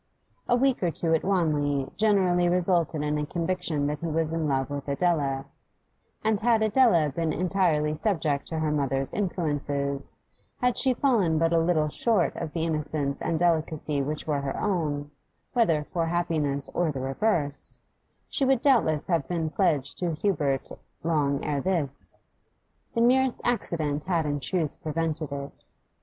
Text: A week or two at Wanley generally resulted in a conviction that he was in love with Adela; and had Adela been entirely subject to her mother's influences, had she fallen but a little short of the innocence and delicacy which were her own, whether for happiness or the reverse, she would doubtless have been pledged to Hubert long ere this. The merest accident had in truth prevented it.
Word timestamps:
A 0.49 0.55
week 0.55 0.81
or 0.81 0.89
two 0.89 1.13
at 1.13 1.23
Wanley 1.23 1.87
generally 1.95 2.49
resulted 2.49 3.03
in 3.03 3.19
a 3.19 3.25
conviction 3.27 3.85
that 3.85 3.99
he 3.99 4.07
was 4.07 4.31
in 4.31 4.47
love 4.47 4.71
with 4.71 4.87
Adela; 4.87 5.45
and 6.23 6.39
had 6.39 6.63
Adela 6.63 7.09
been 7.09 7.31
entirely 7.31 7.93
subject 7.93 8.47
to 8.47 8.57
her 8.57 8.71
mother's 8.71 9.13
influences, 9.13 10.17
had 10.57 10.75
she 10.75 10.95
fallen 10.95 11.37
but 11.37 11.53
a 11.53 11.59
little 11.59 11.87
short 11.87 12.35
of 12.35 12.51
the 12.51 12.63
innocence 12.65 13.21
and 13.21 13.37
delicacy 13.37 14.01
which 14.01 14.25
were 14.25 14.41
her 14.41 14.59
own, 14.59 15.11
whether 15.53 15.83
for 15.83 16.07
happiness 16.07 16.67
or 16.73 16.91
the 16.91 16.99
reverse, 16.99 17.77
she 18.27 18.43
would 18.43 18.63
doubtless 18.63 19.07
have 19.07 19.27
been 19.27 19.51
pledged 19.51 19.99
to 19.99 20.13
Hubert 20.15 20.69
long 21.03 21.45
ere 21.45 21.61
this. 21.61 22.17
The 22.95 23.01
merest 23.01 23.39
accident 23.43 24.05
had 24.05 24.25
in 24.25 24.39
truth 24.39 24.71
prevented 24.81 25.31
it. 25.31 25.65